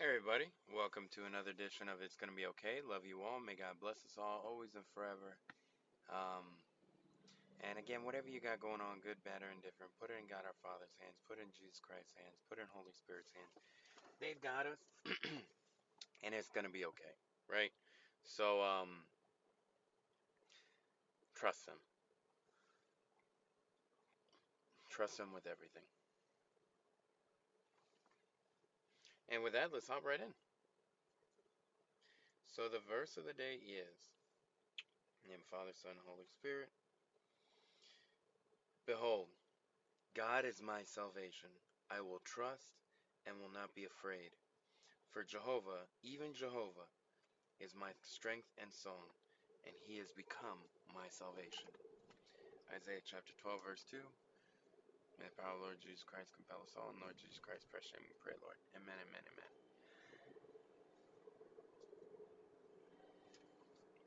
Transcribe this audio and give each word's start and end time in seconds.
Hey 0.00 0.16
everybody, 0.16 0.48
welcome 0.72 1.12
to 1.12 1.28
another 1.28 1.52
edition 1.52 1.92
of 1.92 2.00
It's 2.00 2.16
Gonna 2.16 2.32
Be 2.32 2.48
Okay. 2.56 2.80
Love 2.80 3.04
you 3.04 3.20
all. 3.20 3.36
May 3.36 3.52
God 3.52 3.76
bless 3.84 4.00
us 4.00 4.16
all, 4.16 4.40
always 4.48 4.72
and 4.72 4.88
forever. 4.96 5.36
Um, 6.08 6.56
and 7.68 7.76
again, 7.76 8.00
whatever 8.08 8.32
you 8.32 8.40
got 8.40 8.64
going 8.64 8.80
on, 8.80 9.04
good, 9.04 9.20
bad, 9.28 9.44
or 9.44 9.52
indifferent, 9.52 9.92
put 10.00 10.08
it 10.08 10.16
in 10.16 10.24
God 10.24 10.48
our 10.48 10.56
Father's 10.64 10.96
hands, 11.04 11.20
put 11.28 11.36
it 11.36 11.44
in 11.44 11.52
Jesus 11.52 11.84
Christ's 11.84 12.16
hands, 12.16 12.40
put 12.48 12.56
it 12.56 12.64
in 12.64 12.72
Holy 12.72 12.96
Spirit's 12.96 13.28
hands. 13.36 13.60
They've 14.24 14.40
got 14.40 14.64
us, 14.64 14.80
and 16.24 16.32
it's 16.32 16.48
gonna 16.48 16.72
be 16.72 16.88
okay, 16.96 17.12
right? 17.44 17.68
So, 18.24 18.64
um, 18.64 19.04
trust 21.36 21.68
them. 21.68 21.76
Trust 24.88 25.20
them 25.20 25.36
with 25.36 25.44
everything. 25.44 25.84
And 29.30 29.42
with 29.42 29.54
that, 29.54 29.70
let's 29.72 29.86
hop 29.86 30.04
right 30.04 30.18
in. 30.18 30.34
So 32.50 32.66
the 32.66 32.82
verse 32.90 33.16
of 33.16 33.24
the 33.24 33.32
day 33.32 33.62
is, 33.62 33.94
name 35.22 35.46
Father, 35.46 35.70
Son, 35.72 35.94
Holy 36.04 36.26
Spirit. 36.26 36.68
Behold, 38.86 39.30
God 40.18 40.44
is 40.44 40.58
my 40.58 40.82
salvation. 40.82 41.54
I 41.86 42.02
will 42.02 42.20
trust 42.26 42.74
and 43.22 43.38
will 43.38 43.54
not 43.54 43.70
be 43.74 43.86
afraid. 43.86 44.34
For 45.14 45.22
Jehovah, 45.22 45.86
even 46.02 46.34
Jehovah, 46.34 46.90
is 47.62 47.74
my 47.78 47.94
strength 48.02 48.50
and 48.58 48.72
song, 48.74 49.14
and 49.62 49.74
he 49.86 49.98
has 50.02 50.10
become 50.10 50.58
my 50.90 51.06
salvation. 51.06 51.70
Isaiah 52.74 53.04
chapter 53.06 53.30
12, 53.42 53.62
verse 53.62 53.84
2. 53.90 54.02
May 55.20 55.28
the 55.28 55.36
power 55.36 55.52
of 55.52 55.60
Lord 55.60 55.76
Jesus 55.84 56.00
Christ 56.00 56.32
compel 56.32 56.64
us 56.64 56.72
all, 56.80 56.96
and 56.96 57.00
Lord 57.04 57.12
Jesus 57.20 57.36
Christ, 57.36 57.68
precious 57.68 57.92
name 57.92 58.08
we 58.08 58.16
pray, 58.24 58.32
Lord. 58.40 58.56
Amen, 58.72 58.96
amen, 58.96 59.20
amen. 59.20 59.52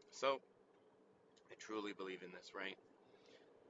So, 0.10 0.42
I 1.54 1.56
truly 1.62 1.94
believe 1.94 2.26
in 2.26 2.34
this, 2.34 2.58
right? 2.58 2.74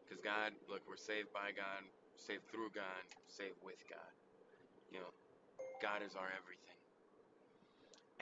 Because 0.08 0.24
God, 0.24 0.56
look, 0.72 0.88
we're 0.88 0.96
saved 0.96 1.36
by 1.36 1.52
God, 1.52 1.84
saved 2.16 2.48
through 2.48 2.72
God, 2.72 3.04
saved 3.28 3.60
with 3.60 3.84
God. 3.92 4.14
You 4.88 5.04
know, 5.04 5.12
God 5.84 6.00
is 6.00 6.16
our 6.16 6.32
everything. 6.32 6.80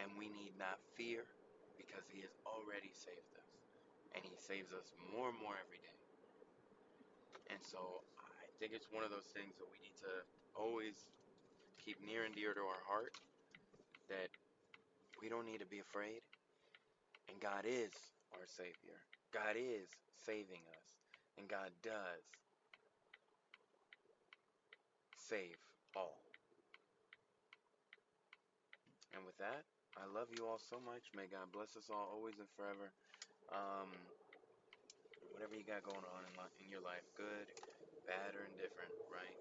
And 0.01 0.17
we 0.17 0.33
need 0.33 0.57
not 0.57 0.81
fear 0.97 1.29
because 1.77 2.09
He 2.09 2.25
has 2.25 2.33
already 2.49 2.89
saved 2.89 3.37
us. 3.37 3.49
And 4.17 4.25
He 4.25 4.33
saves 4.33 4.73
us 4.73 4.97
more 5.13 5.29
and 5.29 5.37
more 5.37 5.53
every 5.61 5.77
day. 5.77 5.97
And 7.53 7.61
so 7.61 8.01
think 8.61 8.77
it's 8.77 8.93
one 8.93 9.01
of 9.01 9.09
those 9.09 9.25
things 9.33 9.57
that 9.57 9.65
we 9.73 9.81
need 9.81 9.97
to 9.97 10.21
always 10.53 11.09
keep 11.81 11.97
near 12.05 12.29
and 12.29 12.37
dear 12.37 12.53
to 12.53 12.61
our 12.61 12.85
heart 12.85 13.17
that 14.05 14.29
we 15.17 15.33
don't 15.33 15.49
need 15.49 15.57
to 15.57 15.65
be 15.65 15.81
afraid. 15.81 16.21
And 17.25 17.41
God 17.41 17.65
is 17.65 17.89
our 18.37 18.45
Savior. 18.45 19.01
God 19.33 19.57
is 19.57 19.89
saving 20.13 20.61
us. 20.77 21.01
And 21.41 21.49
God 21.49 21.73
does 21.81 22.21
save 25.17 25.57
all. 25.97 26.21
And 29.17 29.25
with 29.25 29.41
that, 29.41 29.65
I 29.97 30.05
love 30.05 30.29
you 30.37 30.45
all 30.45 30.61
so 30.61 30.77
much. 30.77 31.09
May 31.17 31.25
God 31.25 31.49
bless 31.49 31.73
us 31.73 31.89
all 31.89 32.13
always 32.13 32.37
and 32.37 32.51
forever. 32.53 32.93
Um, 33.49 33.89
whatever 35.33 35.57
you 35.57 35.65
got 35.65 35.81
going 35.81 36.05
on 36.13 36.21
in, 36.29 36.37
in 36.61 36.69
your 36.69 36.85
life, 36.85 37.09
good, 37.17 37.49
bad, 38.11 38.35
or 38.35 38.43
indifferent, 38.51 38.91
right? 39.07 39.39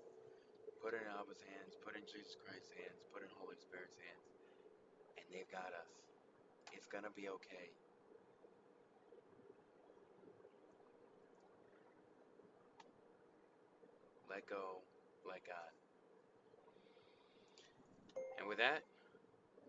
Put 0.78 0.94
it 0.94 1.02
in 1.02 1.10
Abba's 1.10 1.42
hands, 1.42 1.74
put 1.82 1.98
it 1.98 2.06
in 2.06 2.06
Jesus 2.06 2.38
Christ's 2.38 2.70
hands, 2.78 3.02
put 3.10 3.26
it 3.26 3.28
in 3.28 3.34
Holy 3.34 3.58
Spirit's 3.58 3.98
hands, 3.98 4.30
and 5.18 5.26
they've 5.34 5.50
got 5.50 5.74
us. 5.74 5.90
It's 6.70 6.86
gonna 6.86 7.10
be 7.10 7.26
okay. 7.26 7.74
Let 14.30 14.46
go, 14.46 14.86
let 15.26 15.42
God. 15.42 15.74
And 18.38 18.46
with 18.46 18.62
that, 18.62 18.86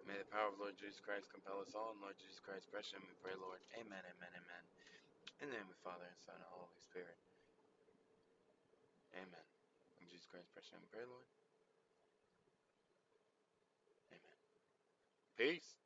may 0.05 0.13
the 0.13 0.29
power 0.29 0.53
of 0.53 0.61
Lord 0.61 0.77
Jesus 0.77 1.01
Christ 1.01 1.33
compel 1.33 1.65
us 1.65 1.73
all, 1.73 1.97
and 1.97 2.05
Lord 2.05 2.21
Jesus 2.21 2.37
Christ, 2.37 2.69
precious 2.69 2.93
name 2.93 3.09
we 3.09 3.17
pray, 3.25 3.33
Lord. 3.33 3.65
Amen, 3.81 4.05
amen, 4.05 4.31
amen. 4.37 4.63
In 5.41 5.49
the 5.49 5.57
name 5.57 5.65
of 5.65 5.73
the 5.73 5.81
Father, 5.81 6.05
and 6.05 6.21
Son, 6.21 6.37
and 6.37 6.53
Holy 6.53 6.77
Spirit. 6.77 7.17
Amen. 9.17 9.45
Precious 10.53 10.73
name 10.73 10.81
pray, 10.91 11.05
Lord. 11.05 11.25
Amen. 14.13 14.37
Peace. 15.37 15.80